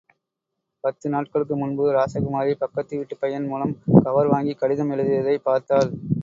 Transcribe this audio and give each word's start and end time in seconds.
பத்து 0.83 1.09
நாட்களுக்கு 1.09 1.55
முன்பு 1.55 1.85
ராசகுமாரி 1.91 2.55
பக்கத்து 2.55 2.97
வீட்டுப் 2.97 3.21
பையன் 3.21 3.47
மூலம் 3.47 3.75
கவர் 4.03 4.27
வாங்கிக் 4.27 4.59
கடிதம் 4.59 4.91
எழுதியதைப் 4.91 5.47
பார்த்தாள். 5.47 5.89